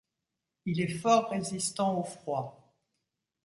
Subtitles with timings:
[0.65, 2.73] Il est fort résistant au froid.